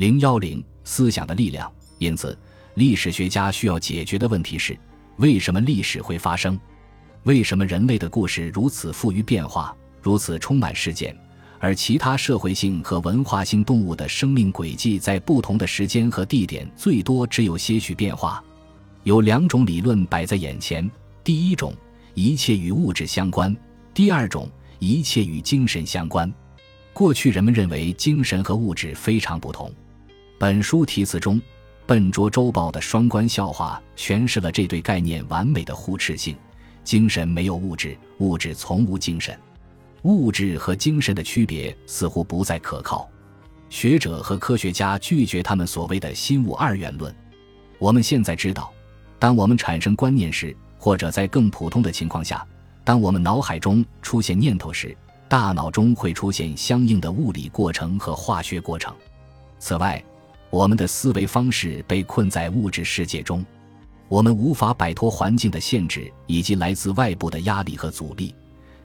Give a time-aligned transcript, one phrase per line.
[0.00, 1.70] 零幺零思想的力量。
[1.98, 2.34] 因此，
[2.72, 4.74] 历史学家需要解决的问题是：
[5.18, 6.58] 为什么历史会发生？
[7.24, 11.14] 为什么人类的故事如此富于变化，如此充满事件？
[11.58, 18.42] 而其他社会性和文化性动物的生命轨迹在不同的时间和地点最多只有些许变化。
[19.02, 20.90] 有两种理论摆在眼前：
[21.22, 21.74] 第一种，
[22.14, 23.54] 一切与物质相关；
[23.92, 24.48] 第二种，
[24.78, 26.32] 一切与精神相关。
[26.94, 29.70] 过去人们认为精神和物质非常不同。
[30.40, 31.36] 本书题词中，
[31.84, 36.34] 《笨拙周报》的双关笑话诠释了这对概念完美的互斥性：
[36.82, 39.38] 精神没有物质，物质从无精神。
[40.04, 43.06] 物质和精神的区别似乎不再可靠。
[43.68, 47.14] 学者和科学家拒绝他们所谓的新物二元论。
[47.78, 48.72] 我们现在知道，
[49.18, 52.42] 当我们产生观念时，或者在更普通的情况下，
[52.82, 54.96] 当我们脑海中出现念头时，
[55.28, 58.90] 大脑中会出现相应的物理过程和化学过程。
[59.58, 60.02] 此外，
[60.50, 63.46] 我们的思维方式被困在物质世界中，
[64.08, 68.34] 我们无法摆脱环境的限制以及来自外部的压力和阻力。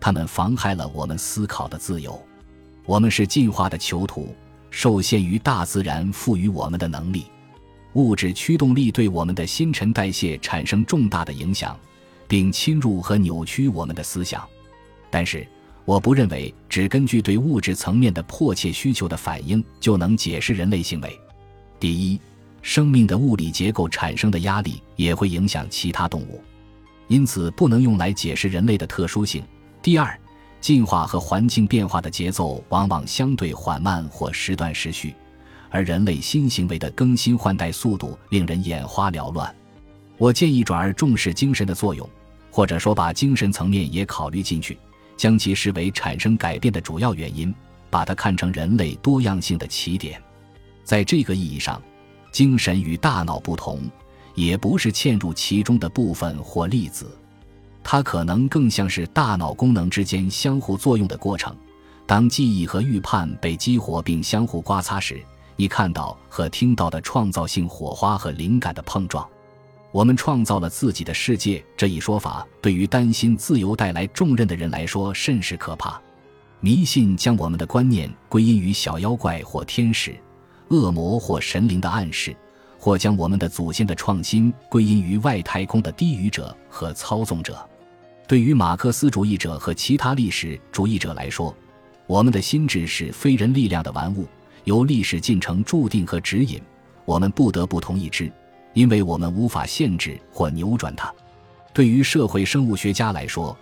[0.00, 2.18] 它们妨害了我们思考的自由。
[2.86, 4.34] 我们是进化的囚徒，
[4.70, 7.26] 受限于大自然赋予我们的能力。
[7.92, 11.78] 物质驱动力对我们的新陈代谢产生重大的影响，
[12.26, 14.42] 并侵入和扭曲我们的思想。
[15.10, 15.46] 但是，
[15.84, 21.20] 我不认为只根据对物质层面的迫切需求的反应就能解释人类行为。
[21.80, 22.20] 第一，
[22.60, 26.42] 生命的物理结构产生的压力也会影响其他动物，
[27.08, 29.42] 因此不能用来解释人类的特殊性。
[29.80, 30.14] 第二，
[30.60, 35.14] 进化和环境变化的节奏往往相对缓慢或时断时续，
[35.70, 39.52] 而人类新行为的更新换代速度令人眼花缭乱。
[40.18, 42.06] 我建议转而重视精神的作用，
[42.50, 44.76] 或者说把精神层面也考虑进去，
[45.16, 47.54] 将其视为产生改变的主要原因，
[47.88, 50.22] 把它看成人类多样性的起点。
[50.84, 51.80] 在这个意义上，
[52.32, 53.80] 精神与大脑不同，
[54.34, 57.10] 也不是嵌入其中的部分或粒子。
[57.82, 61.56] 它可能更像是大脑功能之间相互作用的过程。
[62.06, 65.22] 当记忆和预判被激活并相互刮擦时，
[65.56, 69.26] 你看到和听到的创造性火花和灵感的碰撞。
[69.92, 76.00] 我们创造了自己的世界这一说法，对于担心自由带来重任的人来说甚是可怕。
[76.60, 80.14] 迷信将我们的观念归因于小妖怪或天使、
[80.70, 82.34] 恶魔或神灵的暗示，
[82.78, 87.58] 或将我们的祖先的创新归因于外太空的低语者和操纵者。
[88.26, 91.54] 对于马克思主义者和其他历史主义者来说，
[92.06, 94.26] 我们的心智是非人力量的玩物，
[94.62, 96.60] 由历史进程注定和指引。
[97.04, 98.30] 我们不得不同意之，
[98.72, 101.12] 因为我们无法限制或扭转它。
[101.72, 103.56] 对于社会生物学家来说，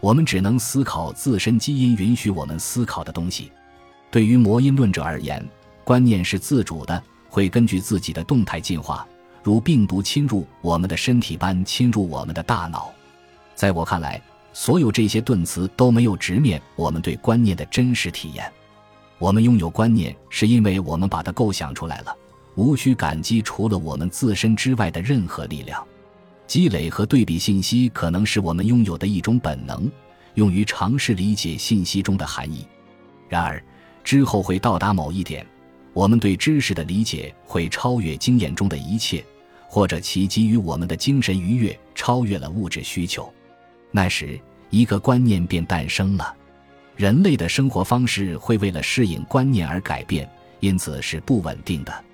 [0.00, 3.50] 我们只能思考自身基因允许我们思考的东西。
[4.10, 5.42] 对于魔音论者而言，
[5.84, 9.06] 观念是自主的，会根据自己的动态进化，
[9.42, 12.92] 如病毒侵入我们的身体般侵入我们的大脑。
[13.54, 14.20] 在我看来，
[14.52, 18.50] 所有这些顿词都没有直面我们对观念的真实体验。
[19.18, 22.16] 我们拥有观念，是因为我们把它构想出来了，
[22.54, 25.86] 无需感激除了我们自身之外的任何力量。
[26.46, 29.90] 积累和对比信息可能是我们拥有的一种本能，
[30.34, 32.66] 用于尝试理解信息中的含义。
[33.28, 33.62] 然而，
[34.02, 35.46] 之后会到达某一点，
[35.92, 39.24] 我们对知识的理解会超越经验中的一切，
[39.68, 43.32] 或者其给予我们的精神愉悦超越了物质需求。
[43.90, 44.38] 那时，
[44.70, 46.34] 一个观念便诞生了：
[46.96, 50.28] 人类的生活方式会为了适应观念而改变，
[50.60, 52.04] 因此是不稳定的。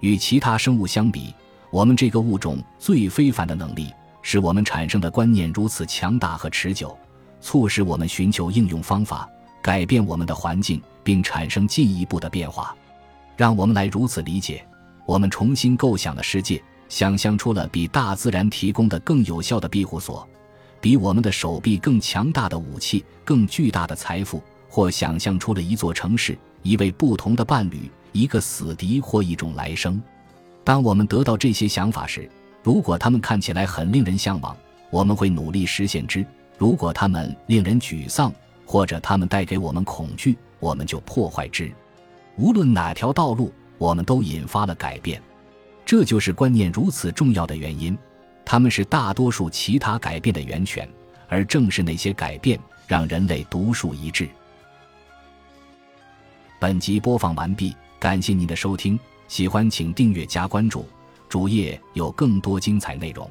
[0.00, 1.34] 与其他生物相比，
[1.70, 3.92] 我们这个物种最非凡的能力，
[4.22, 6.96] 使我们产生的观念如此强大和持久，
[7.40, 9.28] 促使我们寻求应用方法，
[9.60, 12.76] 改变我们的环境，并产生进一步的变化。
[13.36, 14.66] 让我们来如此理解：
[15.04, 20.26] 我们重新构想了世界，想象出了比大自然提供的更有效的庇护所。
[20.80, 30.00] 比我们的手臂更强大的武器，更巨大的财富，或想象出了一座城市，一位不同的伴侣，一个死敌或一种来生。
[30.64, 32.30] 当我们得到这些想法时，
[32.62, 34.56] 如果他们看起来很令人向往，
[34.90, 36.24] 我们会努力实现之；
[36.56, 38.32] 如果他们令人沮丧，
[38.64, 41.72] 或者他们带给我们恐惧，我们就破坏之。
[42.38, 45.20] 无论哪条道路，我们都引发了改变。
[45.84, 47.96] 这就是观念如此重要的原因。
[48.44, 50.88] 他们是大多数其他改变的源泉，
[51.28, 54.28] 而正是那些改变让人类独树一帜。
[56.60, 58.98] 本集播放完毕，感谢您的收听，
[59.28, 60.86] 喜欢请订阅加关注，
[61.28, 63.28] 主页有更多精彩内容。